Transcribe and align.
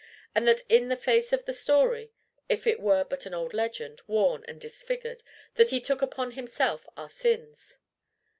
and 0.33 0.47
that 0.47 0.63
in 0.67 0.87
the 0.87 0.97
face 0.97 1.31
of 1.31 1.45
the 1.45 1.53
story 1.53 2.11
if 2.49 2.65
it 2.65 2.79
were 2.79 3.03
but 3.03 3.27
an 3.27 3.35
old 3.35 3.53
legend, 3.53 4.01
worn 4.07 4.43
and 4.47 4.59
disfigured 4.59 5.21
that 5.53 5.69
he 5.69 5.79
took 5.79 6.01
upon 6.01 6.31
himself 6.31 6.87
our 6.97 7.07
sins?" 7.07 7.77